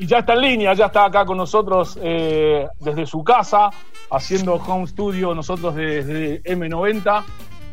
[0.00, 3.68] y ya está en línea, ya está acá con nosotros eh, desde su casa,
[4.10, 7.22] haciendo home studio nosotros desde M90.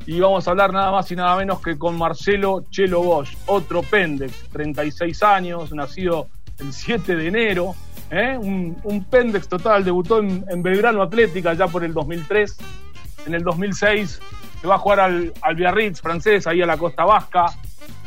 [0.08, 3.82] Y vamos a hablar nada más y nada menos que con Marcelo Chelo Bosch, otro
[3.82, 6.28] Pendex, 36 años, nacido
[6.60, 7.76] el 7 de enero.
[8.12, 8.38] ¿eh?
[8.38, 12.58] Un, Pendex total, debutó en, en, Belgrano Atlética ya por el 2003.
[13.26, 14.20] En el 2006
[14.60, 17.46] se va a jugar al, al Biarritz francés, ahí a la Costa Vasca.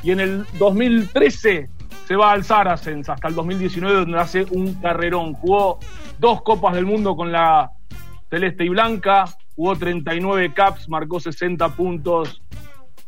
[0.02, 5.34] Y en el 2013 se va al Saracens hasta el 2019 donde hace un carrerón.
[5.34, 5.79] Jugó
[6.18, 7.71] dos Copas del Mundo con la
[8.29, 9.25] Celeste y Blanca,
[9.57, 12.43] jugó 39 caps, marcó 60 puntos.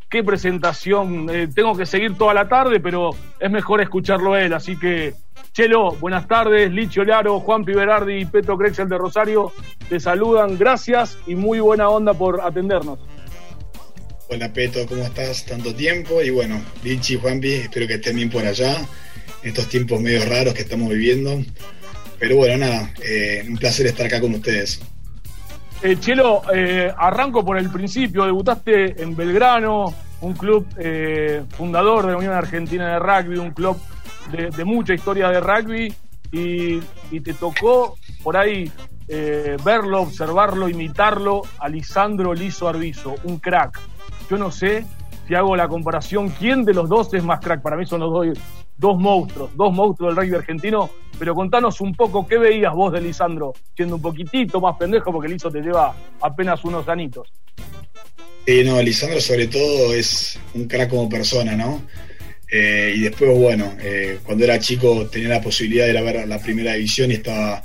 [0.08, 1.30] Qué presentación.
[1.30, 3.10] Eh, tengo que seguir toda la tarde, pero
[3.40, 4.52] es mejor escucharlo él.
[4.52, 5.14] Así que,
[5.52, 6.70] Chelo, buenas tardes.
[6.70, 9.52] Licho Laro, Juan Piberardi y Petro Crexel de Rosario
[9.88, 10.58] te saludan.
[10.58, 12.98] Gracias y muy buena onda por atendernos.
[14.32, 15.44] Hola Peto, ¿cómo estás?
[15.44, 16.22] Tanto tiempo.
[16.22, 18.78] Y bueno, y Juanpi, espero que estén bien por allá,
[19.42, 21.38] en estos tiempos medio raros que estamos viviendo.
[22.18, 24.80] Pero bueno, nada, eh, un placer estar acá con ustedes.
[25.82, 28.24] Eh, Chelo, eh, arranco por el principio.
[28.24, 30.66] Debutaste en Belgrano, un club
[31.50, 33.76] fundador de la Unión Argentina de Rugby, un club
[34.30, 35.94] de, mucha historia de rugby,
[36.32, 38.72] y te tocó por ahí
[39.08, 43.78] eh, verlo, observarlo, imitarlo a Lisandro Liso Arbizo, un crack.
[44.30, 44.84] Yo no sé
[45.26, 47.62] si hago la comparación, quién de los dos es más crack.
[47.62, 48.38] Para mí son los dos,
[48.76, 50.90] dos monstruos, dos monstruos del rugby argentino.
[51.18, 53.52] Pero contanos un poco, ¿qué veías vos de Lisandro?
[53.76, 57.32] Siendo un poquitito más pendejo, porque Liso te lleva apenas unos anitos.
[58.46, 61.82] Sí, no, Lisandro sobre todo es un crack como persona, ¿no?
[62.50, 66.28] Eh, y después, bueno, eh, cuando era chico tenía la posibilidad de ir a ver
[66.28, 67.62] la primera división y estaba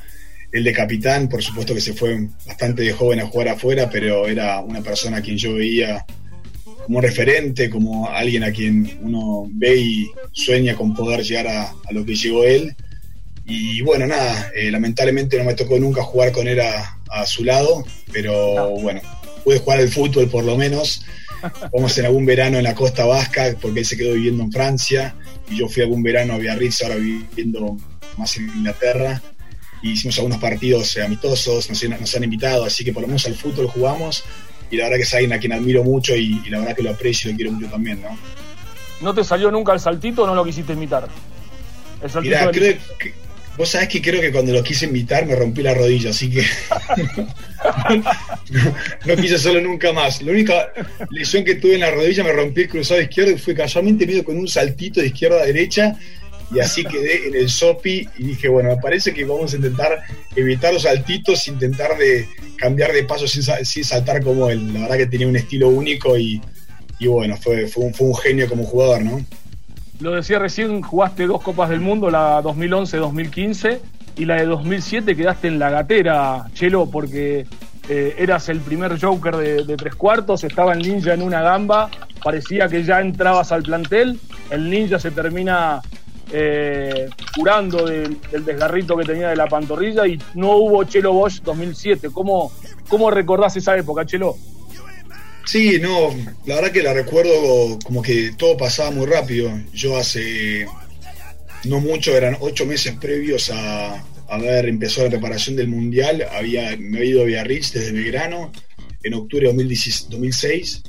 [0.57, 4.27] el de capitán, por supuesto que se fue bastante de joven a jugar afuera, pero
[4.27, 6.05] era una persona a quien yo veía
[6.85, 11.91] como referente, como alguien a quien uno ve y sueña con poder llegar a, a
[11.91, 12.75] lo que llegó él.
[13.45, 17.43] Y bueno, nada, eh, lamentablemente no me tocó nunca jugar con él a, a su
[17.43, 18.69] lado, pero no.
[18.81, 19.01] bueno,
[19.43, 21.05] pude jugar al fútbol por lo menos.
[21.71, 25.15] Vamos en algún verano en la costa vasca, porque él se quedó viviendo en Francia,
[25.49, 27.77] y yo fui algún verano a Biarritz, ahora viviendo
[28.17, 29.21] más en Inglaterra,
[29.81, 33.35] y hicimos algunos partidos amistosos, nos, nos, han invitado, así que por lo menos al
[33.35, 34.23] fútbol jugamos,
[34.69, 36.83] y la verdad que es alguien a quien admiro mucho y, y la verdad que
[36.83, 38.17] lo aprecio y lo quiero mucho también, ¿no?
[39.01, 40.73] ¿No te salió nunca el saltito o no lo quisiste?
[40.73, 40.89] El
[42.09, 43.13] saltito Mirá, creo que,
[43.55, 46.43] vos sabés que creo que cuando lo quise imitar me rompí la rodilla, así que
[48.49, 50.21] no, no, quise hacerlo nunca más.
[50.21, 50.71] La única
[51.11, 54.23] lesión que tuve en la rodilla me rompí el cruzado izquierdo y fue casualmente medio
[54.23, 55.95] con un saltito de izquierda a derecha
[56.55, 60.03] y así quedé en el SOPI y dije, bueno, parece que vamos a intentar
[60.35, 62.27] evitar los saltitos, intentar de
[62.57, 63.43] cambiar de paso sin,
[63.83, 64.73] saltar como él.
[64.73, 66.41] La verdad que tenía un estilo único y,
[67.05, 69.25] bueno, fue, fue un genio como jugador, ¿no?
[69.99, 73.79] Lo decía recién, jugaste dos Copas del Mundo, la 2011-2015
[74.15, 77.45] y la de 2007 quedaste en la gatera, Chelo, porque
[77.89, 81.89] eh, eras el primer Joker de, de, tres cuartos, estaba el ninja en una gamba,
[82.23, 84.19] parecía que ya entrabas al plantel,
[84.51, 85.81] el ninja se termina
[86.31, 92.09] eh, curando del, desgarrito que tenía de la pantorrilla y no hubo Chelo Bosch 2007.
[92.11, 92.51] ¿Cómo,
[92.87, 94.35] cómo recordás esa época, Chelo?
[95.45, 96.09] Sí, no,
[96.45, 99.49] la verdad que la recuerdo como que todo pasaba muy rápido.
[99.73, 100.67] Yo hace
[101.63, 106.97] no mucho, eran ocho meses previos a, haber empezado la preparación del Mundial, había, me
[106.97, 108.51] había ido a Biarritz desde Belgrano
[109.01, 110.83] en octubre de 2006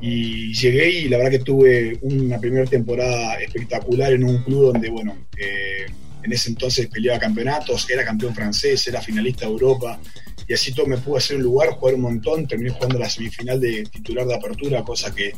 [0.00, 4.90] y llegué y la verdad que tuve una primera temporada espectacular en un club donde,
[4.90, 5.86] bueno, eh,
[6.22, 10.00] en ese entonces peleaba campeonatos, era campeón francés, era finalista de Europa,
[10.46, 13.60] y así todo me pude hacer un lugar, jugar un montón, terminé jugando la semifinal
[13.60, 15.32] de titular de apertura, cosa que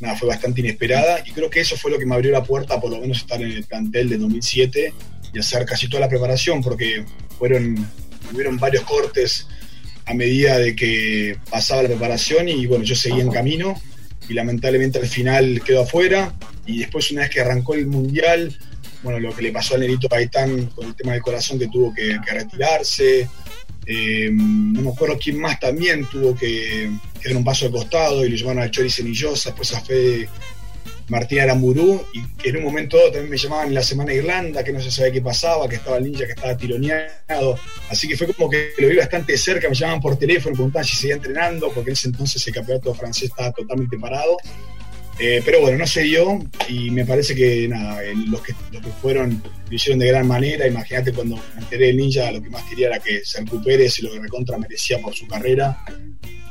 [0.00, 2.80] nada, fue bastante inesperada, y creo que eso fue lo que me abrió la puerta,
[2.80, 4.94] por lo menos estar en el plantel de 2007
[5.32, 7.04] y hacer casi toda la preparación, porque
[7.38, 7.88] fueron,
[8.32, 9.46] hubieron varios cortes
[10.06, 13.80] a medida de que pasaba la preparación y bueno, yo seguía en camino
[14.28, 16.34] y lamentablemente al final quedó afuera
[16.66, 18.56] y después una vez que arrancó el mundial,
[19.02, 21.92] bueno, lo que le pasó al Nerito Gaitán con el tema del corazón que tuvo
[21.92, 23.28] que, que retirarse,
[23.84, 26.90] eh, no me acuerdo quién más también tuvo que,
[27.20, 30.28] que dar un paso al costado y lo llevaron al Chori Cenillosa, después a Fede
[31.08, 34.80] Martín Aramburú, y en un momento también me llamaban en la semana Irlanda, que no
[34.80, 37.58] se sabía qué pasaba, que estaba el ninja, que estaba tironeado.
[37.90, 40.96] Así que fue como que lo vi bastante cerca, me llamaban por teléfono, preguntaban si
[40.96, 44.36] seguía entrenando, porque en ese entonces el campeonato francés estaba totalmente parado.
[45.18, 48.90] Eh, pero bueno, no se dio y me parece que nada, los que, los que
[49.00, 50.66] fueron lo hicieron de gran manera.
[50.66, 54.02] Imagínate cuando me enteré del ninja, lo que más quería era que se recupere, si
[54.02, 55.84] lo que recontra merecía por su carrera.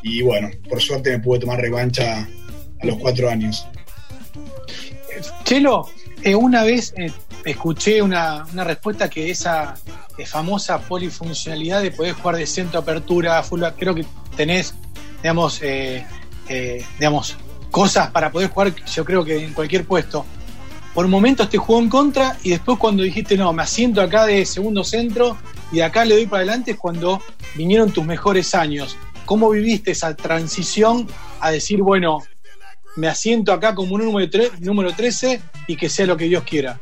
[0.03, 2.27] Y bueno, por suerte me pude tomar revancha
[2.79, 3.67] a los cuatro años.
[5.43, 5.89] Chelo,
[6.21, 7.11] eh, una vez eh,
[7.45, 9.75] escuché una, respuesta que esa
[10.25, 13.43] famosa polifuncionalidad de poder jugar de centro apertura,
[13.77, 14.05] creo que
[14.35, 14.75] tenés,
[15.21, 16.05] digamos, eh,
[16.47, 17.37] eh, digamos,
[17.69, 20.25] cosas para poder jugar, yo creo que en cualquier puesto.
[20.93, 24.45] Por momentos te jugó en contra y después cuando dijiste, no, me asiento acá de
[24.45, 25.37] segundo centro
[25.71, 27.21] y de acá le doy para adelante es cuando
[27.55, 28.97] vinieron tus mejores años.
[29.25, 31.07] ¿Cómo viviste esa transición
[31.39, 32.19] a decir, bueno,
[32.95, 34.29] me asiento acá como un número,
[34.59, 36.79] número 13 y que sea lo que Dios quiera?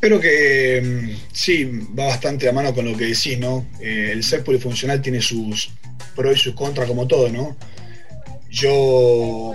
[0.00, 1.64] Creo que mm, sí,
[1.98, 3.66] va bastante a mano con lo que decís, ¿no?
[3.80, 5.70] Eh, el ser polifuncional tiene sus
[6.14, 7.56] pros y sus contras como todo, ¿no?
[8.50, 9.52] Yo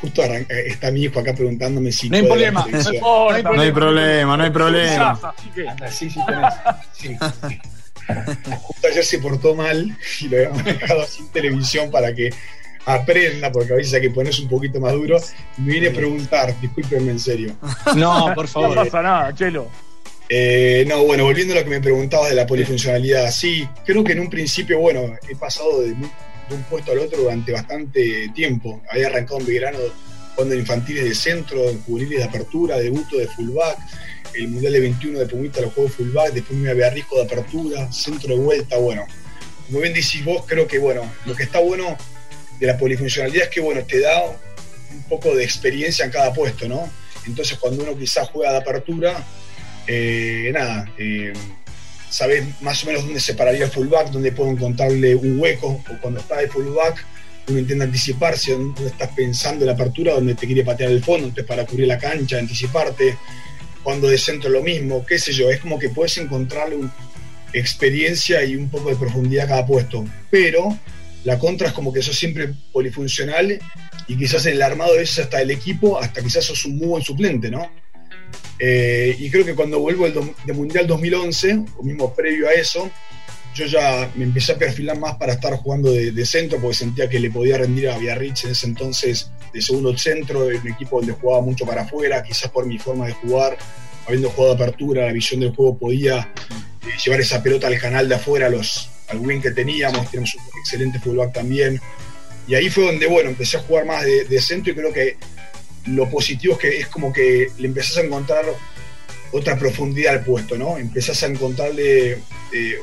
[0.00, 2.08] justo eh, está mi hijo acá preguntándome si.
[2.08, 5.34] No hay problema, no, hay problema, no hay problema.
[5.90, 6.20] Sí, sí,
[6.92, 7.18] sí,
[8.62, 12.30] Justo ayer se portó mal y lo habíamos dejado sin televisión para que
[12.88, 15.18] aprenda, porque a veces hay que ponerse un poquito más duro.
[15.58, 17.54] Y me viene a preguntar, discúlpenme en serio.
[17.96, 18.70] No, por favor.
[18.70, 19.68] No pasa nada, Chelo.
[20.28, 24.12] Eh, no, bueno, volviendo a lo que me preguntabas de la polifuncionalidad, sí, creo que
[24.12, 28.82] en un principio, bueno, he pasado de, un puesto al otro durante bastante tiempo.
[28.90, 29.78] Había arrancado en Belgrano
[30.34, 33.78] cuando en infantiles de centro, en juveniles de apertura, debuto de fullback,
[34.34, 37.90] el Mundial de 21 de Pumita lo juego fullback, después me había rico de apertura,
[37.90, 39.04] centro de vuelta, bueno.
[39.66, 41.96] Como bien decís vos, creo que bueno, lo que está bueno
[42.58, 46.68] de la polifuncionalidad es que, bueno, te da un poco de experiencia en cada puesto,
[46.68, 46.90] ¿no?
[47.26, 49.24] Entonces, cuando uno quizás juega de apertura,
[49.86, 51.32] eh, nada, eh,
[52.10, 56.00] sabes más o menos dónde se pararía el fullback, dónde puedo encontrarle un hueco, o
[56.00, 57.04] cuando está de fullback,
[57.48, 61.32] uno intenta anticiparse, dónde estás pensando en la apertura, donde te quiere patear el fondo,
[61.46, 63.16] para cubrir la cancha, anticiparte,
[63.82, 66.76] cuando de centro lo mismo, qué sé yo, es como que puedes encontrarle
[67.52, 70.78] experiencia y un poco de profundidad a cada puesto, pero
[71.24, 73.58] la contra es como que sos siempre polifuncional
[74.06, 77.02] y quizás en el armado es hasta el equipo, hasta quizás sos un muy buen
[77.02, 77.70] suplente, ¿no?
[78.58, 82.90] Eh, y creo que cuando vuelvo del Mundial 2011, o mismo previo a eso,
[83.54, 87.18] yo ya me empecé a perfilar más para estar jugando de, centro, porque sentía que
[87.18, 91.14] le podía rendir a Biarritz en ese entonces de segundo centro, en un equipo donde
[91.14, 93.56] jugaba mucho para afuera, quizás por mi forma de jugar,
[94.06, 96.32] habiendo jugado de apertura, la visión del juego podía
[96.88, 100.60] eh, llevar esa pelota al canal de afuera, los, al win que teníamos, tenemos un
[100.60, 101.80] excelente fullback también.
[102.46, 105.16] Y ahí fue donde, bueno, empecé a jugar más de, centro y creo que
[105.86, 108.44] lo positivo es que es como que le empezás a encontrar
[109.32, 110.78] otra profundidad al puesto, ¿no?
[110.78, 112.12] Empezás a encontrarle
[112.52, 112.78] eh,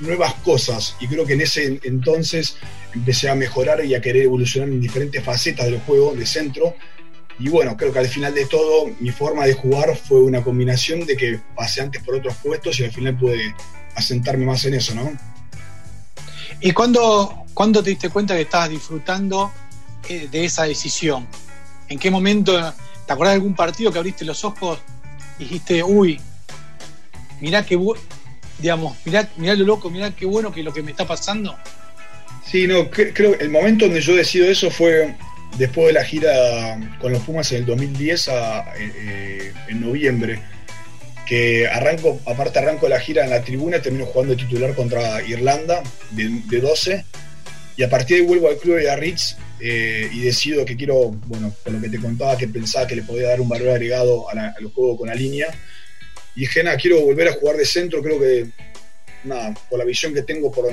[0.00, 2.56] nuevas cosas y creo que en ese entonces
[2.94, 6.74] empecé a mejorar y a querer evolucionar en diferentes facetas del juego de centro.
[7.38, 11.06] Y bueno, creo que al final de todo mi forma de jugar fue una combinación
[11.06, 13.54] de que pasé antes por otros puestos y al final pude
[13.94, 15.12] asentarme más en eso, ¿no?
[16.60, 17.44] ¿Y cuándo,
[17.82, 19.50] te diste cuenta que estabas disfrutando
[20.08, 21.26] eh, de esa decisión?
[21.88, 22.52] ¿En qué momento,
[23.06, 24.78] te acordás de algún partido que abriste los ojos
[25.38, 26.20] y dijiste, uy,
[27.40, 27.76] mirá qué
[28.60, 31.56] digamos, mirá, mirá lo loco, mirá qué bueno que lo que me está pasando?
[32.46, 35.16] Sí, no, creo que el momento donde yo decido eso fue
[35.58, 38.28] después de la gira con los Pumas en el 2010
[38.78, 40.40] eh, en noviembre
[41.26, 46.60] que arranco, aparte arranco la gira en la tribuna, termino jugando titular contra Irlanda de,
[46.60, 47.04] 12
[47.76, 51.12] y a partir de ahí vuelvo al club de Ritz eh, y decido que quiero,
[51.26, 54.28] bueno, con lo que te contaba, que pensaba que le podía dar un valor agregado
[54.28, 55.46] al juego con la línea.
[56.34, 58.48] Y dije, nada, quiero volver a jugar de centro, creo que,
[59.24, 60.66] nada, por la visión que tengo, por,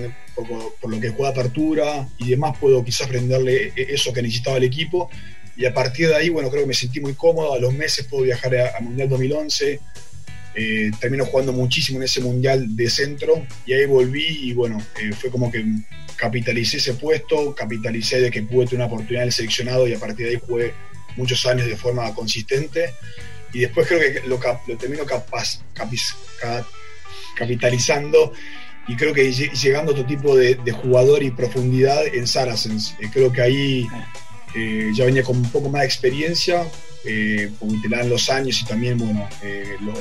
[0.79, 4.63] por, lo que juega apertura y demás, puedo quizás brindarle e, eso que necesitaba el
[4.63, 5.09] equipo.
[5.55, 8.05] Y a partir de ahí, bueno, creo que me sentí muy cómodo, a los meses
[8.05, 9.79] puedo viajar a, Mundial 2011,
[10.55, 15.11] eh, termino jugando muchísimo en ese mundial de centro y ahí volví y bueno, eh,
[15.13, 15.63] fue como que
[16.15, 20.25] capitalicé ese puesto, capitalicé de que pude tener una oportunidad del seleccionado y a partir
[20.25, 20.73] de ahí jugué
[21.15, 22.93] muchos años de forma consistente.
[23.53, 25.61] Y después creo que lo, lo termino capaz,
[27.39, 28.33] capitalizando
[28.87, 32.95] y creo que llegando a otro tipo de, jugador y profundidad en Saracens.
[32.99, 33.87] Eh, creo que ahí
[34.93, 36.65] ya venía con un poco más de experiencia,
[37.05, 37.49] eh,
[37.81, 39.99] te dan los años y también, bueno, eh, los,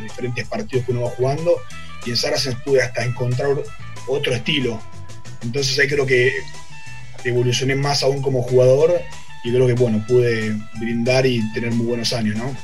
[0.00, 1.56] diferentes partidos que uno va jugando.
[2.06, 3.48] Y en Saracens pude hasta encontrar
[4.06, 4.80] otro estilo.
[5.42, 6.32] Entonces ahí creo que
[7.24, 9.00] evolucioné más aún como jugador
[9.44, 12.56] y creo que, bueno, pude brindar y tener muy buenos años, ¿no?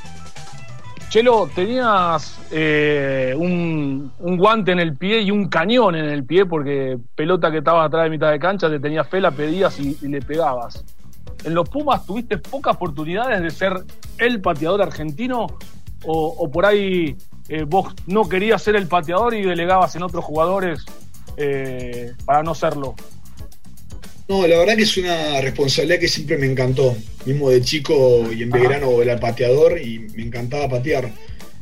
[1.15, 6.97] Chelo, tenías eh, un, guante en el pie y un cañón en el pie porque
[7.15, 10.19] pelota que estaba atrás de mitad de cancha te tenía fe, la pedías y le
[10.19, 10.83] pegabas
[11.45, 13.85] en los Pumas tuviste pocas oportunidades de ser
[14.17, 15.47] el pateador argentino
[16.05, 17.15] o, por ahí
[17.47, 20.83] eh, vos no querías ser el pateador y delegabas en otros jugadores
[21.37, 22.93] eh, para no serlo?
[24.27, 26.97] No, la verdad que es una responsabilidad que siempre me encantó.
[27.25, 31.11] Mismo de chico y en verano era pateador y me encantaba patear.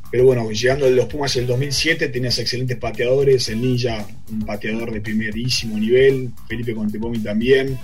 [0.09, 4.45] Pero bueno, llegando de los Pumas en el 2007 tenías excelentes pateadores, el Ninja, un
[4.45, 7.77] pateador de primerísimo nivel, Felipe Contepomi también,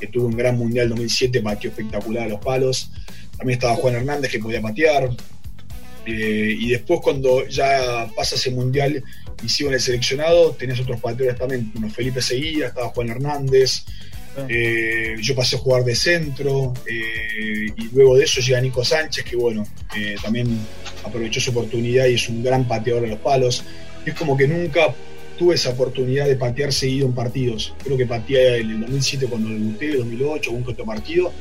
[0.00, 2.90] que tuvo un gran mundial 2007, pateó espectacular a los palos.
[3.36, 5.10] También estaba Juan Hernández que podía patear.
[6.06, 9.04] Eh, y después cuando ya pasa ese mundial
[9.42, 13.84] y sigo en el seleccionado, tenés otros pateadores también, como Felipe Seguía, estaba Juan Hernández,
[14.48, 19.24] eh, yo pasé a jugar de centro eh, y luego de eso llega Nico Sánchez,
[19.24, 19.66] que bueno,
[20.22, 20.58] también
[21.04, 23.64] aprovechó su oportunidad y es un gran pateador de los palos.
[24.04, 24.94] Es como que nunca
[25.38, 27.74] tuve esa oportunidad de patear seguido en partidos.
[27.82, 31.32] Creo que pateé en el 2007 cuando debuté, el 2008, un otro partido,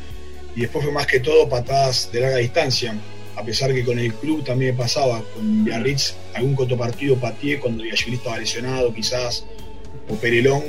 [0.56, 2.96] y después fue más que todo patadas de larga distancia.
[3.36, 8.18] A pesar que con el club también pasaba, con Biarritz, algún cotopartido pateé cuando Yashvili
[8.18, 9.46] estaba lesionado, quizás,
[10.08, 10.64] o Perelón.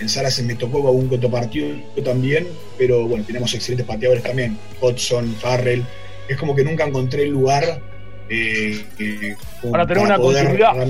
[0.00, 1.68] En Saras me tocó algún cotopartido
[2.04, 5.84] también, pero bueno, tenemos excelentes pateadores también, Hudson, Farrell.
[6.28, 7.80] Es como que nunca encontré el lugar
[8.28, 9.36] eh,
[9.70, 10.88] para tener una continuidad.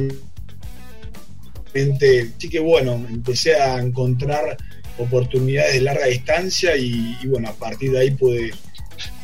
[2.38, 4.56] Sí que bueno, empecé a encontrar
[4.98, 8.52] oportunidades de larga distancia y, bueno, a partir de ahí pude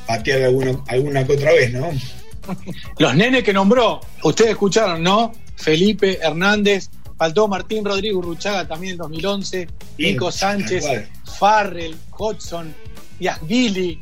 [0.06, 1.90] patear alguna, alguna que otra vez, ¿no?
[2.98, 5.32] Los nenes que nombró, ustedes escucharon, ¿no?
[5.56, 6.90] Felipe Hernández,
[7.20, 10.86] faltó Martín Rodrigo Ruchaga también en 2011, Nico Sánchez,
[11.38, 12.74] Farrell, Hodgson,
[13.20, 14.00] Yasgili,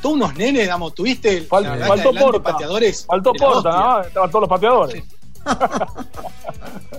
[0.00, 3.04] todos unos nenes, digamos, tuviste faltó Porta, pateadores.
[3.04, 4.00] Faltó Porta, ¿no?
[4.00, 5.04] Estaban todos los pateadores.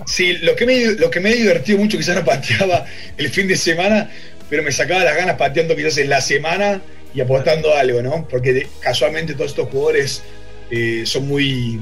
[0.06, 0.34] Sí.
[0.34, 3.56] lo que, me, lo que me ha divertido mucho, quizás no pateaba el fin de
[3.56, 4.08] semana,
[4.48, 6.80] pero me sacaba las ganas pateando quizás en la semana
[7.12, 8.28] y aportando algo, ¿no?
[8.28, 10.22] Porque casualmente todos estos jugadores
[10.70, 11.80] eh, son muy,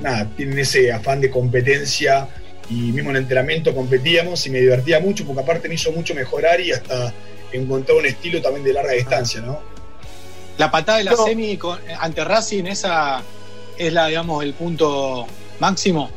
[0.00, 2.26] nada, tienen ese afán de competencia
[2.70, 6.14] y mismo en el entrenamiento competíamos y me divertía mucho porque aparte me hizo mucho
[6.14, 7.12] mejorar y hasta
[7.52, 9.60] encontrar un estilo también de larga distancia, ¿no?
[10.56, 11.58] La patada de la semi
[11.98, 13.22] ante Racing, esa
[13.78, 15.26] es la, digamos, el punto
[15.58, 16.10] máximo.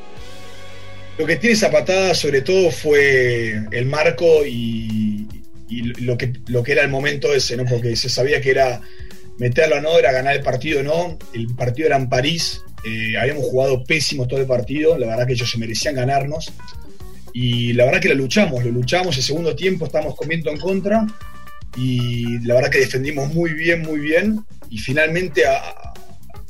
[1.18, 5.28] Lo que tiene esa patada sobre todo fue el marco y,
[5.70, 7.66] lo, que, lo que era el momento ese, ¿no?
[7.66, 8.82] Porque se sabía que era
[9.38, 11.18] meterlo o no, era ganar el partido no.
[11.34, 15.34] El partido era en París, eh, habíamos jugado pésimo todo el partido, la verdad que
[15.34, 16.52] ellos se merecían ganarnos.
[17.34, 21.08] Y la verdad que lo luchamos, lo luchamos, el segundo tiempo estábamos comiendo en contra
[21.76, 25.44] y la verdad que defendimos muy bien, muy bien y finalmente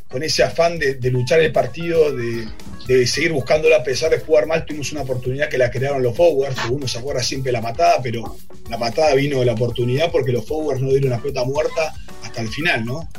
[0.10, 4.66] con ese afán de, luchar el partido, de, seguir buscándolo a pesar de jugar mal,
[4.66, 8.36] tuvimos una oportunidad que la crearon los forwards, uno se acuerda siempre la patada, pero
[8.70, 12.42] la patada vino de la oportunidad porque los forwards no dieron una pelota muerta hasta
[12.42, 13.10] el final, ¿no?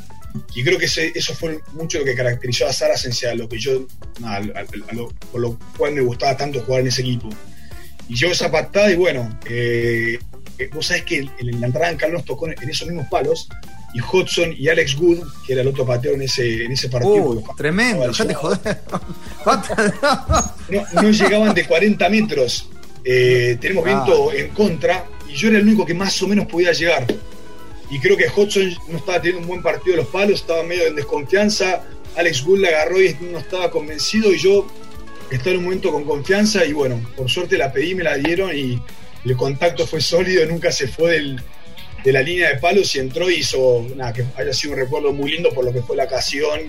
[0.53, 3.85] Y creo que eso fue mucho lo que caracterizó a Sara a lo que yo,
[5.31, 7.29] por lo cual me gustaba tanto jugar en ese equipo.
[8.07, 10.19] Y yo esa patada y bueno, eh,
[10.57, 13.47] eh, vos sabés que en la entrada en Carlos tocó en esos mismos palos
[13.95, 17.41] y Hudson y Alex Good, que era el otro pateo en ese, en ese partido.
[17.55, 18.81] tremendo, ya te joder.
[20.93, 22.69] no, llegaban de 40 metros.
[23.05, 23.87] Eh, tenemos ah.
[23.87, 27.07] viento en contra y yo era el único que más o menos podía llegar.
[27.89, 30.87] Y creo que Hudson no estaba teniendo un buen partido de los palos, estaba medio
[30.87, 31.83] en desconfianza.
[32.15, 34.65] Alex Good la agarró y no estaba convencido y yo
[35.29, 38.55] estaba en un momento con confianza y bueno, por suerte la pedí, me la dieron
[38.55, 38.81] y
[39.25, 41.35] el contacto fue sólido, nunca se fue
[42.03, 45.11] de la línea de palos y entró y hizo, nada, que haya sido un recuerdo
[45.11, 46.59] muy lindo por lo que fue la ocasión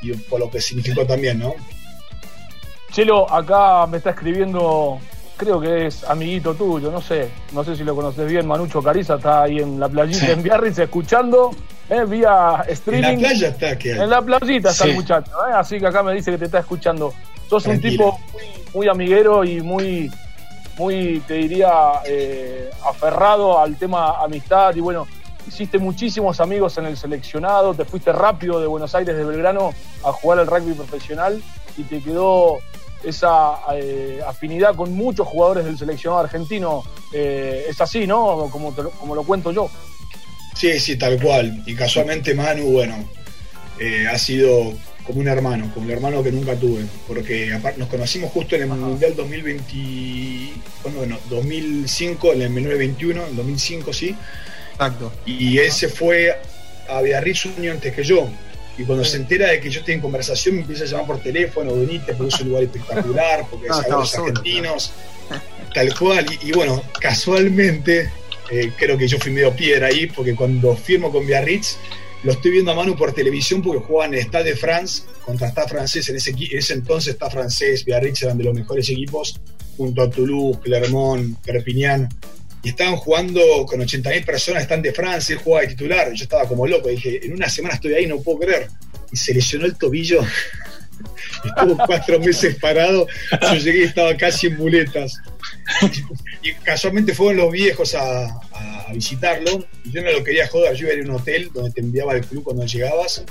[0.00, 1.54] y por lo que significó también, ¿no?
[2.92, 5.00] Chelo, acá me está escribiendo,
[5.36, 9.16] creo que es amiguito tuyo, no sé, no sé si lo conoces bien, Manucho Cariza
[9.16, 11.50] está ahí en la playita en Biarritz escuchando,
[11.88, 13.18] eh, vía streaming.
[13.18, 16.02] En la playa está, que En la playita está el muchacho, eh, así que acá
[16.02, 17.12] me dice que te está escuchando.
[17.48, 18.18] Sos un tipo
[18.74, 20.10] muy amiguero y muy
[20.78, 21.70] muy, te diría,
[22.06, 25.06] eh, aferrado al tema amistad y bueno,
[25.48, 29.72] hiciste muchísimos amigos en el seleccionado, te fuiste rápido de Buenos Aires, de Belgrano,
[30.04, 31.42] a jugar al rugby profesional
[31.76, 32.58] y te quedó
[33.02, 36.84] esa eh, afinidad con muchos jugadores del seleccionado argentino.
[37.12, 38.48] Eh, es así, ¿no?
[38.50, 39.70] Como, como lo cuento yo.
[40.54, 41.62] Sí, sí, tal cual.
[41.66, 42.96] Y casualmente Manu, bueno,
[44.10, 44.72] ha sido
[45.06, 48.68] como un hermano, como el hermano que nunca tuve, porque nos conocimos justo en el
[48.68, 50.52] Mundial 2020,
[50.94, 54.16] bueno, 2005, en el 1921, en 2005 sí.
[54.72, 55.12] Exacto.
[55.24, 56.36] Y él se fue
[56.88, 58.28] a Biarritz un año antes que yo.
[58.78, 61.20] Y cuando se entera de que yo estoy en conversación, me empieza a llamar por
[61.20, 64.92] teléfono, venite, porque es un lugar espectacular, porque es los argentinos,
[65.72, 66.26] tal cual.
[66.42, 68.10] Y, bueno, casualmente,
[68.50, 71.78] eh, creo que yo fui medio piedra ahí, porque cuando firmo con Biarritz,
[72.22, 75.48] lo estoy viendo a Manu por televisión porque juega en el Stade de France contra
[75.48, 76.08] Stade francés.
[76.08, 79.40] En ese, ese entonces está francés, Biarritz eran de los mejores equipos,
[79.76, 82.08] junto a Toulouse, Clermont, Perpignan.
[82.66, 86.48] Y estaban jugando con 80.000 personas, están de Francia, él jugaba de titular, yo estaba
[86.48, 88.68] como loco, dije, en una semana estoy ahí, no puedo creer.
[89.12, 90.20] Y se lesionó el tobillo,
[91.44, 93.06] estuvo cuatro meses parado,
[93.40, 95.14] yo llegué y estaba casi en muletas.
[96.42, 98.40] Y casualmente fueron los viejos a,
[98.92, 102.14] visitarlo, y yo no lo quería joder, yo iba a un hotel donde te enviaba
[102.14, 103.22] el club cuando llegabas,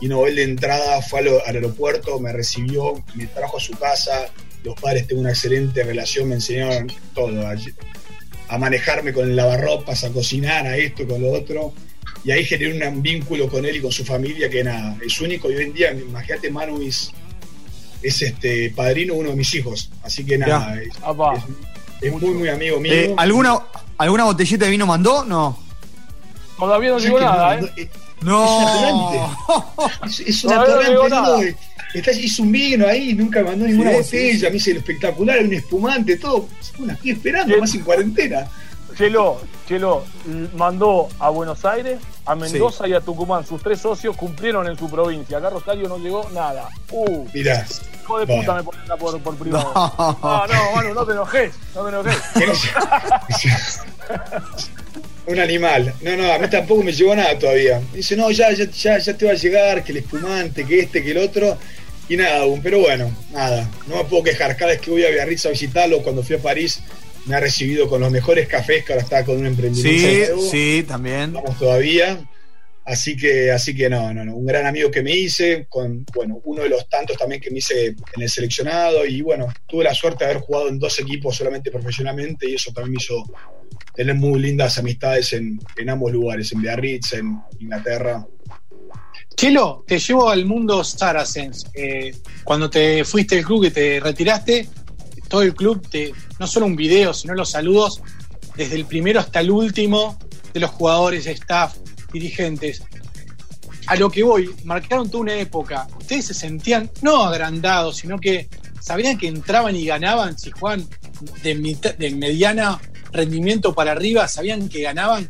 [0.00, 4.32] y no, él de entrada fue al, aeropuerto, me recibió, me trajo a su casa,
[4.64, 7.46] los padres tengo una excelente relación, me enseñaron todo,
[8.50, 11.72] a, manejarme con el lavarropas, a cocinar, a esto, con lo otro.
[12.24, 15.50] Y ahí generé un vínculo con él y con su familia que nada, es único.
[15.50, 17.12] Y hoy en día, imagínate, Manu es,
[18.02, 19.90] es este padrino de uno de mis hijos.
[20.02, 21.44] Así que nada, es, es-
[22.02, 22.92] es muy, muy amigo mío.
[22.92, 23.58] Eh, ¿alguna,
[23.98, 25.24] ¿Alguna botellita de vino mandó?
[25.24, 25.58] No.
[26.58, 27.90] Todavía no llegó nada, no, ¿eh?
[28.22, 28.92] no, eh,
[29.48, 30.06] No.
[30.06, 31.56] Es, es una Todavía
[31.94, 35.52] está- hizo un vino ahí, nunca mandó ninguna Sí, botella, sí, me dice espectacular, un
[35.52, 36.48] espumante, todo.
[36.78, 38.46] Bueno, estoy esperando, más en cuarentena.
[38.96, 40.04] Chelo, Chelo
[40.56, 43.46] mandó a Buenos Aires, a Mendoza y a Tucumán.
[43.46, 45.38] Sus tres socios cumplieron en su provincia.
[45.38, 46.68] Acá Rosario no llegó nada.
[46.90, 47.64] Uh, Mirá,
[48.02, 48.42] hijo de Bueno.
[48.42, 49.72] puta me ponen por, por privado.
[49.74, 50.18] No.
[50.22, 52.16] No, no, Manu, no te enojes, no te enojes.
[55.26, 55.94] un animal.
[56.02, 57.80] No, no, a mí tampoco me llegó nada todavía.
[57.94, 61.02] Dice, no, ya, ya, ya, ya te va a llegar, que el espumante, que este,
[61.02, 61.56] que el otro.
[62.08, 64.56] Y nada, aún, pero bueno, nada, no me puedo quejar.
[64.56, 66.80] Cada vez que voy a Biarritz a visitarlo, cuando fui a París,
[67.26, 70.50] me ha recibido con los mejores cafés, que ahora está con un emprendimiento Sí, nuevo.
[70.50, 71.32] sí, también.
[71.34, 72.18] Vamos todavía.
[72.84, 74.34] Así que, así que no, no, no.
[74.34, 77.58] Un gran amigo que me hice, con, bueno, uno de los tantos también que me
[77.58, 79.06] hice en el seleccionado.
[79.06, 82.72] Y bueno, tuve la suerte de haber jugado en dos equipos solamente profesionalmente y eso
[82.72, 83.24] también me hizo
[83.94, 88.26] tener muy lindas amistades en, en ambos lugares, en Biarritz, en Inglaterra.
[89.36, 91.64] Chelo, te llevo al mundo Saracens.
[91.74, 94.68] Eh, cuando te fuiste del club, que te retiraste,
[95.28, 98.02] todo el club, te, no solo un video, sino los saludos,
[98.56, 100.18] desde el primero hasta el último,
[100.52, 101.76] de los jugadores, staff,
[102.12, 102.82] dirigentes.
[103.86, 105.86] A lo que voy, marcaron toda una época.
[105.98, 108.48] Ustedes se sentían no agrandados, sino que
[108.80, 110.86] sabían que entraban y ganaban si jugaban
[111.42, 111.54] de,
[111.98, 112.80] de mediana
[113.12, 115.28] rendimiento para arriba, sabían que ganaban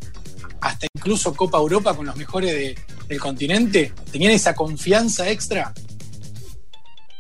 [0.61, 2.79] hasta incluso Copa Europa con los mejores de-
[3.09, 3.93] del continente?
[4.13, 5.73] ¿Tenían esa confianza extra?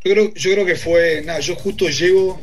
[0.04, 2.38] Yo creo, yo creo que fue, nada, yo justo llego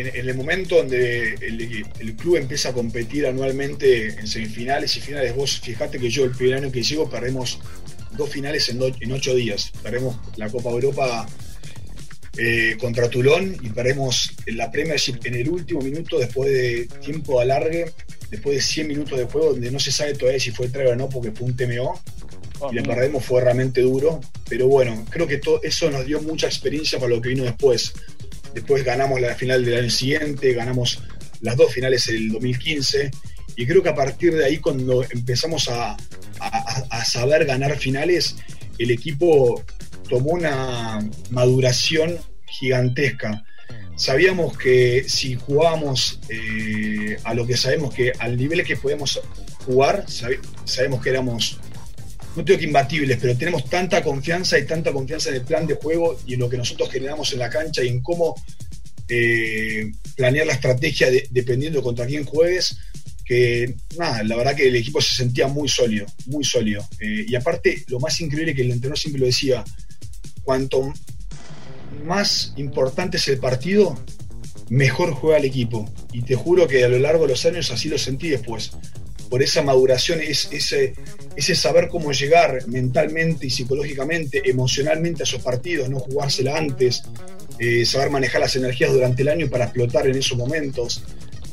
[0.00, 5.00] en, en el momento donde el, el club empieza a competir anualmente en semifinales y
[5.00, 5.34] finales.
[5.34, 7.58] Vos fijate que yo el primer año que llego perdemos
[8.16, 9.72] dos finales en, do- en ocho días.
[9.82, 11.26] Perdemos la Copa Europa
[12.36, 17.42] eh, contra Tulón y perdemos la Premiership en el último minuto después de tiempo de
[17.44, 17.92] alargue,
[18.30, 20.96] después de 100 minutos de juego donde no se sabe todavía si fue tregua o
[20.96, 22.00] no porque fue un TMO
[22.72, 26.46] y la perdemos fue realmente duro, pero bueno, creo que todo eso nos dio mucha
[26.46, 27.92] experiencia para lo que vino después.
[28.54, 31.00] Después ganamos la final del año siguiente, ganamos
[31.40, 33.10] las dos finales del 2015
[33.56, 35.96] y creo que a partir de ahí cuando empezamos a,
[36.40, 38.36] a- saber ganar finales,
[38.78, 39.62] el equipo
[40.08, 43.44] tomó una maduración gigantesca.
[43.96, 49.20] Sabíamos que si jugábamos eh, a lo que sabemos que al nivel que podemos
[49.64, 51.60] jugar, sabe- sabemos que éramos
[52.36, 55.74] no digo que imbatibles, pero tenemos tanta confianza y tanta confianza en el plan de
[55.74, 58.34] juego y en lo que nosotros generamos en la cancha y en cómo
[59.08, 62.76] eh, planear la estrategia de- dependiendo contra quién juegues,
[63.24, 66.86] que nada, la verdad que el equipo se sentía muy sólido, muy sólido.
[67.00, 69.64] Eh, y aparte, lo más increíble que el entrenador siempre lo decía,
[70.42, 70.92] cuanto
[72.04, 73.98] más importante es el partido,
[74.68, 75.90] mejor juega el equipo.
[76.12, 78.72] Y te juro que a lo largo de los años así lo sentí después.
[79.34, 85.90] Por esa maduración, es, ese, saber cómo llegar mentalmente y psicológicamente, emocionalmente a esos partidos,
[85.90, 87.02] no jugársela antes,
[87.58, 91.02] eh, saber manejar las energías durante el año para explotar en esos momentos.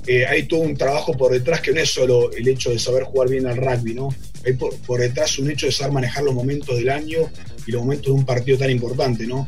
[0.05, 3.01] Eh, hay todo un trabajo por detrás que no es solo el hecho de saber
[3.01, 4.09] jugar bien al rugby, ¿no?
[4.45, 7.31] Hay por, por detrás un hecho de saber manejar los momentos del año
[7.65, 9.47] y los momentos de un partido tan importante, ¿no?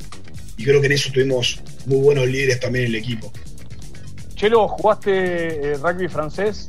[0.58, 3.32] Y creo que en eso tuvimos muy buenos líderes también en el equipo.
[4.34, 6.68] Chelo, jugaste eh, rugby francés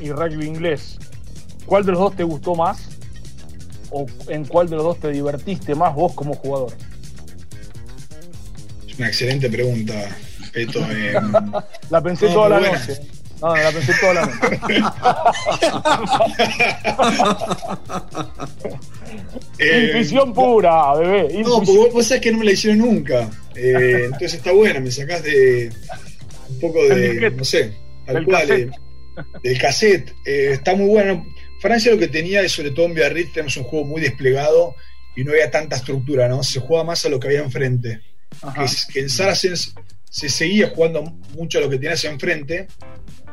[0.00, 0.98] y rugby inglés.
[1.66, 2.88] ¿Cuál de los dos te gustó más?
[3.90, 6.72] ¿O en cuál de los dos te divertiste más vos como jugador?
[8.86, 9.94] Es una excelente pregunta,
[10.52, 10.80] Peto.
[10.90, 11.14] Eh,
[11.90, 12.78] La pensé No, toda la buena.
[12.78, 13.00] noche.
[13.40, 14.60] No, no, la pensé toda la noche.
[19.58, 21.42] eh, Intuición pura, bebé.
[21.42, 23.28] No, porque vos, sabés que no me la hicieron nunca.
[23.54, 25.70] Eh, entonces está buena, me sacás de
[26.50, 27.74] un poco de, no sé,
[28.06, 28.74] tal cual,
[29.42, 30.14] del cassette.
[30.24, 31.26] Eh, está muy bueno.
[31.60, 34.74] Francia lo que tenía, y sobre todo en Biarritz, tenemos un juego muy desplegado
[35.16, 36.42] y no había tanta estructura, ¿no?
[36.42, 38.00] Se jugaba más a lo que había enfrente.
[38.54, 39.74] Que, que en Saracens
[40.08, 41.02] se seguía jugando
[41.34, 42.68] mucho a lo que tenías enfrente,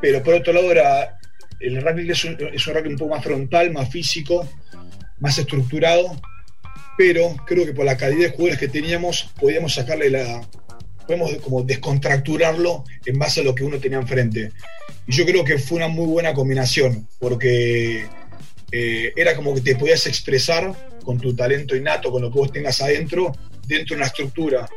[0.02, 1.20] pero por otro lado era
[1.60, 4.48] el rugby es un, es un rugby un poco más frontal, más físico,
[5.20, 6.20] más estructurado,
[6.98, 10.42] pero creo que por la calidad de jugadores que teníamos podíamos sacarle la
[11.06, 14.52] podemos como descontracturarlo en base a lo que uno tenía enfrente.
[15.08, 18.06] Y yo creo que fue una muy buena combinación, porque
[18.72, 22.52] eh, era como que te podías expresar con tu talento innato, con lo que vos
[22.52, 23.32] tengas adentro,
[23.68, 24.68] dentro de una estructura.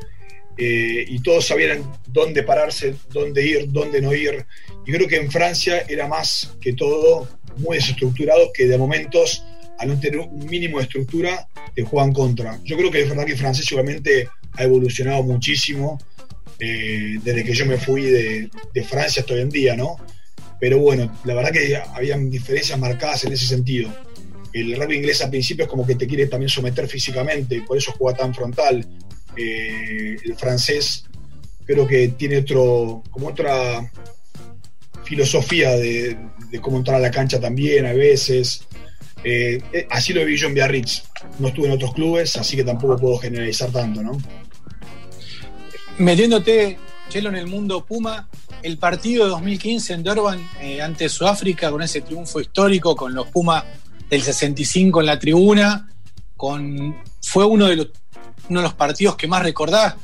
[0.56, 4.44] Eh, y todos sabían dónde pararse, dónde ir, dónde no ir.
[4.86, 9.44] Y creo que en Francia era más que todo muy desestructurado, que de momentos,
[9.78, 12.58] al no tener un mínimo de estructura, te juegan contra.
[12.64, 15.98] Yo creo que el francés seguramente ha evolucionado muchísimo
[16.60, 18.50] eh, desde que yo me fui de,
[18.84, 19.96] Francia hasta hoy en día, ¿no?
[20.60, 23.94] Pero bueno, la verdad que habían diferencias marcadas en ese sentido.
[24.52, 27.92] El rugby inglés al principio es como que te quiere también someter físicamente, por eso
[27.96, 28.84] juega tan frontal.
[29.36, 31.04] Eh, el francés
[31.64, 33.92] creo que tiene otro, como otra
[35.04, 36.16] filosofía de,
[36.60, 38.62] cómo entrar a la cancha también a veces.
[39.22, 41.02] Eh, así lo vi yo en Biarritz.
[41.38, 44.18] No estuve en otros clubes, así que tampoco puedo generalizar tanto, ¿no?
[45.98, 48.28] Metiéndote, Chelo, en el mundo Puma,
[48.62, 53.26] el partido de 2015 en Durban eh, ante Sudáfrica, con ese triunfo histórico, con los
[53.28, 53.64] Pumas
[54.08, 55.88] del 65 en la tribuna,
[56.36, 57.88] con, fue uno de, los,
[58.48, 59.96] uno de los partidos que más recordás.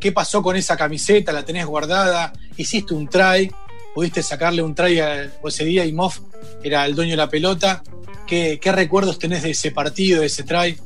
[0.00, 1.30] ¿Qué pasó con esa camiseta?
[1.30, 2.32] ¿La tenés guardada?
[2.56, 3.52] ¿Hiciste un try?
[3.94, 6.20] ¿Pudiste sacarle un try a, ese día y Moff
[6.62, 7.82] era el dueño de la pelota?
[8.26, 10.78] ¿Qué, ¿Qué recuerdos tenés de ese partido, de ese try?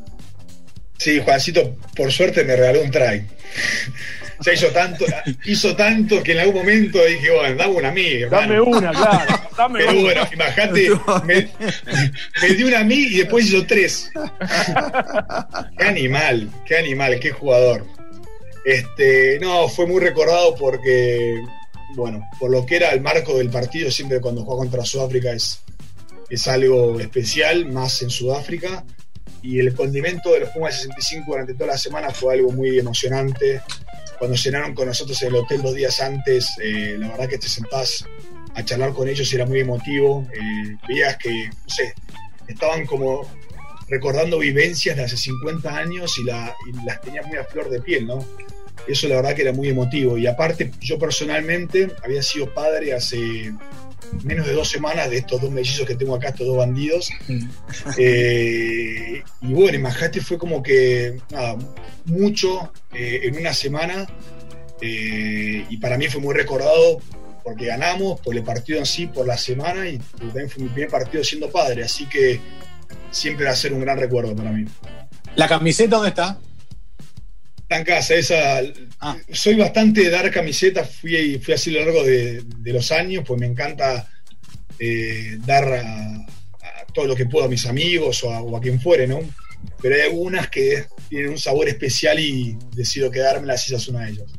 [0.98, 3.24] Sí, Juancito, por suerte me regaló un try
[4.40, 5.04] se hizo tanto,
[5.44, 8.20] hizo tanto que en algún momento dije, bueno, dame una a mí.
[8.30, 9.40] Dame una, claro.
[9.56, 10.00] Dame Pero una.
[10.02, 10.90] bueno, imagínate,
[11.24, 11.48] me,
[12.42, 14.10] me, dio una a mí y después hizo tres.
[15.78, 17.84] qué animal, qué animal, qué jugador.
[18.64, 21.42] Este, no, fue muy recordado porque,
[21.96, 25.60] bueno, por lo que era el marco del partido, siempre cuando juega contra Sudáfrica es,
[26.28, 28.84] es algo especial, más en Sudáfrica.
[29.42, 33.62] Y el condimento de los Pumas 65 durante toda la semana fue algo muy emocionante
[34.18, 37.48] cuando cenaron con nosotros en el hotel dos días antes, eh, la verdad que te
[37.48, 38.04] sentás
[38.54, 40.26] a charlar con ellos y era muy emotivo.
[40.32, 41.94] Eh, veías que, no sé,
[42.48, 43.30] estaban como
[43.88, 48.06] recordando vivencias de hace 50 años y, y las tenía muy a flor de piel,
[48.06, 48.24] ¿no?
[48.86, 50.18] Eso la verdad que era muy emotivo.
[50.18, 53.52] Y aparte, yo personalmente había sido padre hace
[54.24, 57.10] menos de dos semanas de estos dos mellizos que tengo acá, estos dos bandidos.
[57.96, 61.56] Eh, y bueno, imagínate, fue como que nada,
[62.04, 64.06] mucho eh, en una semana.
[64.80, 67.00] Eh, y para mí fue muy recordado
[67.42, 70.90] porque ganamos, por el partido en sí, por la semana y también fue mi primer
[70.90, 71.84] partido siendo padre.
[71.84, 72.40] Así que
[73.10, 74.66] siempre va a ser un gran recuerdo para mí.
[75.34, 76.38] ¿La camiseta dónde está?
[77.70, 78.60] En casa, esa.
[79.00, 79.16] Ah.
[79.30, 83.24] Soy bastante de dar camisetas, fui, fui así a lo largo de, de los años,
[83.26, 84.08] pues me encanta
[84.78, 88.60] eh, dar a, a, todo lo que puedo a mis amigos o a, o a,
[88.60, 89.20] quien fuere, ¿no?
[89.82, 94.06] Pero hay algunas que tienen un sabor especial y decido quedármelas y esa es una
[94.06, 94.32] de ellas.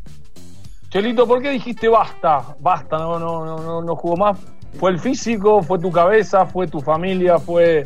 [0.89, 2.55] Chelito, ¿por qué dijiste basta?
[2.59, 4.39] Basta, no, no, no, no, no jugó más.
[4.79, 5.61] ¿Fue el físico?
[5.61, 6.47] ¿Fue tu cabeza?
[6.47, 7.37] ¿Fue tu familia?
[7.37, 7.85] ¿Fue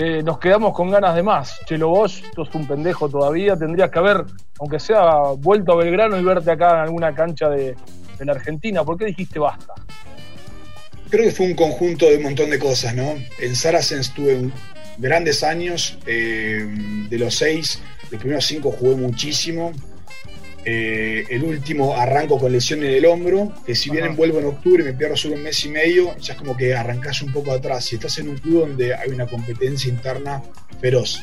[0.00, 1.58] eh, nos quedamos con ganas de más.
[1.66, 4.24] Chelo, vos sos un pendejo todavía, tendrías que haber,
[4.60, 7.74] aunque sea, vuelto a Belgrano y verte acá en alguna cancha de,
[8.16, 8.84] de, Argentina.
[8.84, 9.74] ¿Por qué dijiste basta?
[11.10, 13.16] Creo que fue un conjunto de un montón de cosas, ¿no?
[13.40, 14.52] En Saracens tuve
[14.98, 16.64] grandes años, eh,
[17.10, 17.82] de los seis,
[18.12, 19.72] los primeros cinco jugué muchísimo.
[20.64, 24.82] Eh, el último arranco con lesión en el hombro, que si bien vuelvo en octubre
[24.82, 27.52] y me pierdo solo un mes y medio, ya es como que arrancás un poco
[27.52, 27.84] atrás.
[27.84, 30.42] Si estás en un club donde hay una competencia interna
[30.80, 31.22] feroz,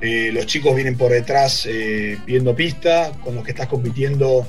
[0.00, 4.46] eh, los chicos vienen por detrás eh, pidiendo pista, con los que estás compitiendo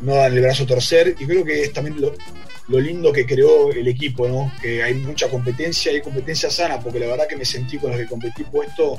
[0.00, 2.14] no dan el brazo a torcer, y creo que es también lo,
[2.68, 4.52] lo, lindo que creó el equipo, ¿no?
[4.62, 7.98] que hay mucha competencia, hay competencia sana, porque la verdad que me sentí con los
[7.98, 8.96] que competí puesto,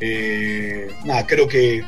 [0.00, 1.82] eh, nada, creo que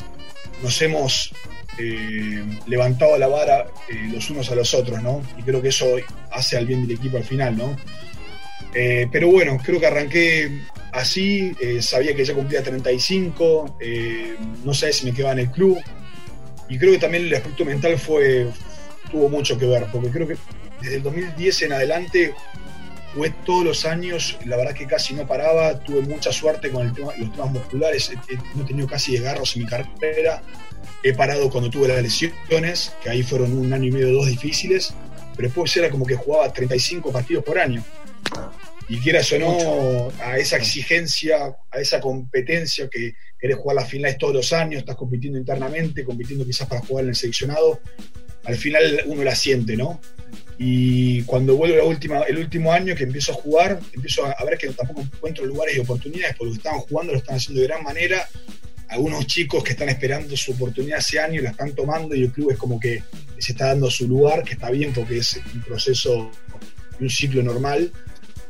[0.62, 1.32] nos hemos
[1.80, 5.22] eh, levantado la vara eh, los unos a los otros, ¿no?
[5.38, 5.86] Y creo que eso
[6.30, 7.76] hace al bien del equipo al final, ¿no?
[8.74, 10.62] Eh, pero bueno, creo que arranqué
[10.92, 13.78] así, eh, sabía que ya cumplía 35,
[14.64, 15.78] no sabía si me quedaba en el club,
[16.68, 18.48] y creo que también el aspecto mental fue
[19.10, 20.36] tuvo mucho que ver, porque creo que
[20.80, 22.34] desde el 2010 en adelante
[23.14, 26.92] fue todos los años, la verdad que casi no paraba, tuve mucha suerte con el
[26.92, 28.12] tema, los temas musculares,
[28.54, 30.42] no he tenido casi desgarros en mi carrera,
[31.02, 34.94] he parado cuando tuve las lesiones, que ahí fueron un año y medio, dos difíciles,
[35.34, 37.82] pero después era como que jugaba 35 partidos por año.
[38.88, 44.18] Y quieras o no, a esa exigencia, a esa competencia que querés jugar las finales
[44.18, 47.80] todos los años, estás compitiendo internamente, compitiendo quizás para jugar en el seleccionado,
[48.44, 50.00] al final uno la siente, ¿no?
[50.62, 51.90] Y cuando vuelvo
[52.28, 55.80] el último año que empiezo a jugar, empiezo a, ver que tampoco encuentro lugares y
[55.80, 58.28] oportunidades, porque estaban jugando lo están haciendo de gran manera.
[58.88, 62.50] Algunos chicos que están esperando su oportunidad ese año la están tomando y el club
[62.50, 63.02] es como que
[63.38, 66.30] se está dando su lugar, que está bien porque es un proceso,
[67.00, 67.90] un ciclo normal.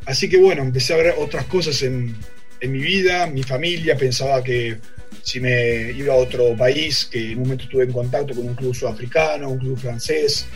[0.05, 2.17] Así que bueno, empecé a ver otras cosas en,
[2.61, 4.79] en mi vida, mi familia, pensaba que
[5.23, 8.57] si me iba a otro país, que en un momento estuve en contacto con un
[8.57, 10.49] club sudafricano, un club francés,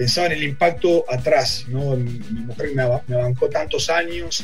[0.00, 1.94] pensaba en el impacto atrás, ¿no?
[1.94, 4.42] Mi mujer me, bancó tantos años,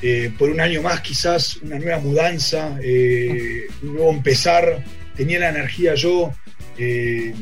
[0.00, 4.84] eh, por un año más quizás una nueva mudanza, eh, un nuevo empezar,
[5.16, 6.32] tenía la energía yo,
[6.78, 7.34] eh,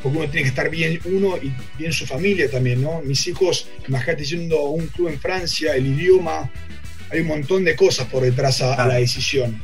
[0.00, 3.02] porque uno tiene que estar bien uno y bien su familia también, ¿no?
[3.02, 6.52] Mis hijos, imagínate yendo a un club en Francia, el idioma,
[7.10, 9.60] hay un montón de cosas por detrás a, la decisión.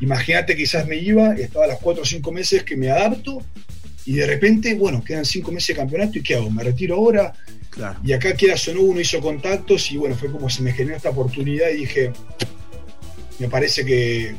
[0.00, 3.44] Imagínate quizás me iba, estaba a los cuatro o cinco meses que me adapto
[4.08, 6.50] y de repente, bueno, quedan cinco meses de campeonato y ¿qué hago?
[6.50, 7.30] ¿Me retiro ahora?
[8.02, 11.10] Y acá queda sonó, uno hizo contactos y bueno, fue como se me generó esta
[11.10, 12.12] oportunidad y dije,
[13.38, 14.34] me parece que,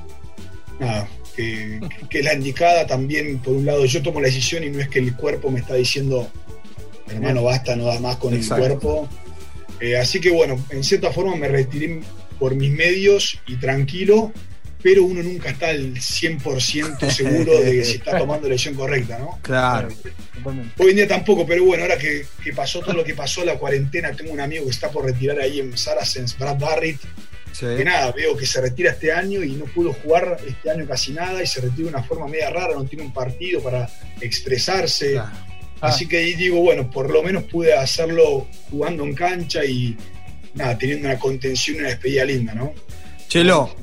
[0.79, 1.79] nada, que,
[2.09, 4.97] que, la indicada también, por un lado, yo tomo la decisión y no es que
[4.97, 6.27] el cuerpo me está diciendo,
[7.07, 9.07] hermano, basta, no da más con el cuerpo.
[9.79, 12.01] Eh, así que bueno, en cierta forma me retiré
[12.39, 14.33] por mis medios y tranquilo,
[14.81, 19.19] pero uno nunca está al 100% seguro de que se está tomando la decisión correcta,
[19.19, 19.39] ¿no?
[19.41, 19.89] Claro.
[20.77, 24.11] Hoy en día tampoco, pero bueno, ahora que, pasó todo lo que pasó, la cuarentena,
[24.13, 26.99] tengo un amigo que está por retirar ahí en Saracens, Brad Barrett,
[27.59, 31.11] que nada, veo que se retira este año y no pudo jugar este año casi
[31.11, 33.89] nada y se retira de una forma media rara, no tiene un partido para
[34.21, 35.19] expresarse.
[35.81, 39.97] Así que ahí digo, bueno, por lo menos pude hacerlo jugando en cancha y
[40.53, 42.73] nada, teniendo una contención y una despedida linda, ¿no?
[43.27, 43.75] Chelo,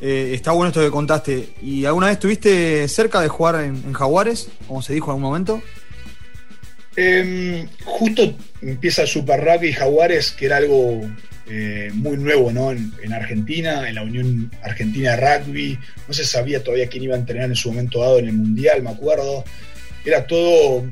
[0.00, 1.50] eh, está bueno esto que contaste.
[1.62, 5.62] ¿Y alguna vez estuviste cerca de jugar en, Jaguares, como se dijo en algún momento?
[6.96, 11.00] Em, justo empieza el Super Rugby Jaguares, que era algo
[11.50, 12.72] eh, muy nuevo ¿no?
[12.72, 15.78] En, Argentina, en la Unión Argentina de Rugby.
[16.06, 18.82] No se sabía todavía quién iba a entrenar en su momento dado en el Mundial,
[18.82, 19.44] me acuerdo.
[20.04, 20.86] Era todo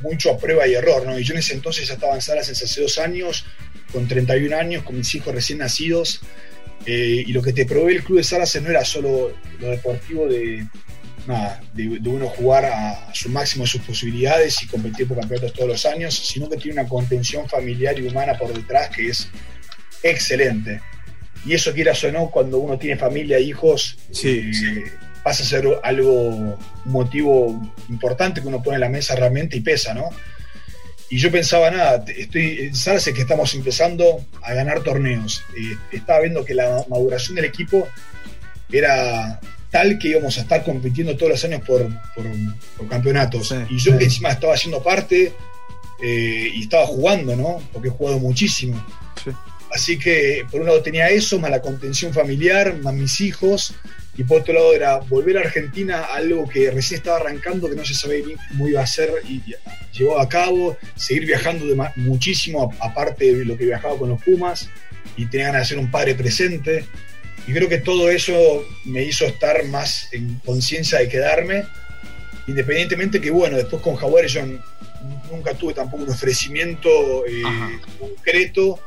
[0.00, 1.18] mucho a prueba y error, ¿no?
[1.18, 3.44] Y yo en ese entonces ya estaba en Salas hace dos años,
[3.92, 6.20] con 31 años, con mis hijos recién nacidos.
[6.86, 10.26] Eh, y lo que te provee el club de Saracen no era solo lo deportivo
[10.26, 10.66] de,
[11.74, 15.86] de, uno jugar a, su máximo de sus posibilidades y competir por campeonatos todos los
[15.86, 19.28] años, sino que tiene una contención familiar y humana por detrás que es
[20.02, 20.80] excelente.
[21.44, 24.84] Y eso quieras o no, cuando uno tiene familia e hijos, sí, eh,
[25.22, 29.94] pasa a ser algo, motivo importante que uno pone en la mesa realmente y pesa,
[29.94, 30.10] ¿no?
[31.10, 35.42] Y yo pensaba, nada, estoy, sabes que estamos empezando a ganar torneos.
[35.90, 37.88] estaba viendo que la maduración del equipo
[38.70, 39.40] era
[39.70, 41.86] tal que íbamos a estar compitiendo todos los años por,
[42.88, 43.54] campeonatos.
[43.70, 45.32] y yo que encima estaba haciendo parte
[46.02, 47.62] eh, y estaba jugando, ¿no?
[47.72, 48.84] Porque he jugado muchísimo.
[49.72, 53.74] Así que por un lado tenía eso, más la contención familiar, más mis hijos,
[54.18, 57.84] y por otro lado era volver a Argentina, algo que recién estaba arrancando, que no
[57.84, 59.40] se sabía cómo iba a ser y
[59.96, 64.68] llevó a cabo, seguir viajando de muchísimo, aparte de lo que viajaba con los Pumas,
[65.16, 66.84] y tenía ganas de ser un padre presente.
[67.46, 68.34] Y creo que todo eso
[68.84, 71.64] me hizo estar más en conciencia de quedarme,
[72.48, 74.42] independientemente que, bueno, después con Jaguares yo
[75.30, 77.42] nunca tuve tampoco un ofrecimiento eh,
[78.00, 78.80] concreto,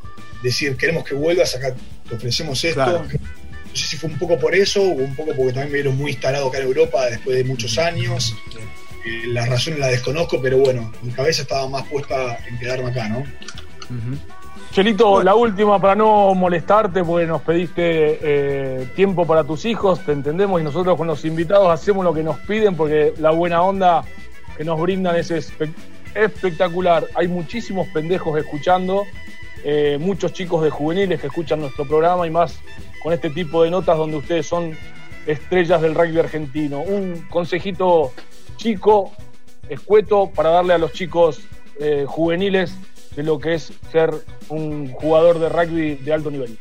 [0.44, 1.74] decir, queremos que vuelvas, acá
[2.10, 3.06] te ofrecemos esto.
[3.72, 5.98] No sé si fue un poco por eso o un poco porque también me vieron
[5.98, 8.36] muy instalado acá en Europa después de muchos años.
[9.06, 13.08] Eh, las razones las desconozco, pero bueno, mi cabeza estaba más puesta en quedarme acá,
[13.08, 13.24] ¿no?
[14.72, 20.12] Chelito, la última para no molestarte, porque nos pediste eh, tiempo para tus hijos, te
[20.12, 24.04] entendemos, y nosotros con los invitados hacemos lo que nos piden, porque la buena onda
[24.56, 25.32] que nos brindan es
[26.14, 27.08] espectacular.
[27.16, 29.04] Hay muchísimos pendejos escuchando,
[29.64, 32.60] eh, muchos chicos de juveniles que escuchan nuestro programa y más
[33.02, 34.78] con este tipo de notas donde ustedes son
[35.26, 36.82] estrellas del rugby argentino.
[36.82, 38.14] Un consejito
[38.58, 39.12] chico,
[39.70, 41.42] escueto, para darle a los chicos
[41.80, 42.74] eh, juveniles
[43.16, 44.12] de lo que es ser
[44.50, 46.58] un jugador de rugby de alto nivel.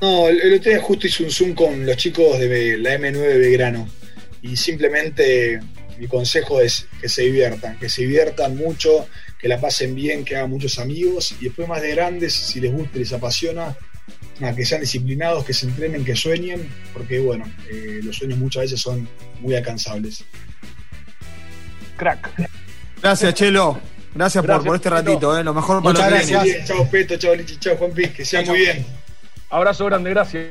[0.00, 3.88] No, el, otro día justo hice un Zoom con los chicos de la M9 Belgrano
[4.42, 5.60] y simplemente
[5.98, 9.06] mi consejo es que se diviertan, que se diviertan mucho,
[9.38, 12.72] que la pasen bien, que hagan muchos amigos y después más de grandes, si les
[12.72, 13.76] gusta y les apasiona,
[14.38, 18.80] que sean disciplinados, que se entrenen, que sueñen, porque bueno, eh, los sueños muchas veces
[18.80, 19.08] son
[19.40, 20.24] muy alcanzables.
[21.96, 22.30] Crack.
[23.00, 23.78] Gracias, Chelo.
[24.14, 25.42] Gracias, por, este ratito, eh.
[25.42, 26.68] lo mejor para Muchas gracias.
[26.68, 28.86] Chao, Peto, chao, Lichi, chao, Juan Piz, que sea muy bien.
[29.50, 30.46] Abrazo grande, gracias.